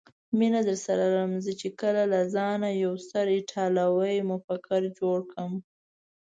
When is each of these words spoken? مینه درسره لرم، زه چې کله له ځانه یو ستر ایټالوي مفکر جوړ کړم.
مینه 0.37 0.61
درسره 0.67 1.05
لرم، 1.13 1.33
زه 1.45 1.51
چې 1.59 1.67
کله 1.81 2.03
له 2.13 2.19
ځانه 2.35 2.69
یو 2.83 2.93
ستر 3.05 3.25
ایټالوي 3.35 4.17
مفکر 4.31 4.81
جوړ 4.99 5.17
کړم. 5.31 5.53